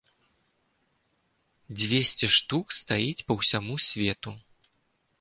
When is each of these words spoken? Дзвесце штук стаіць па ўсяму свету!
Дзвесце 1.83 2.31
штук 2.39 2.65
стаіць 2.81 3.25
па 3.31 3.41
ўсяму 3.41 3.75
свету! 3.93 4.31